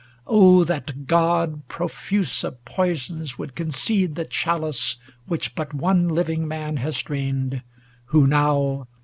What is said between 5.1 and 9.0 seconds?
Which but one living man has drained, whC now.